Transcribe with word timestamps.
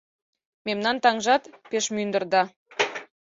Мемнан 0.67 0.97
таҥжат 1.03 1.43
пеш 1.69 1.85
мӱндыр 1.95 2.23
да 2.33 2.41